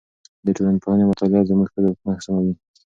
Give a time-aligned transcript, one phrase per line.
[0.45, 2.53] د ټولنپوهنې مطالعه زموږ قضاوتونه سموي.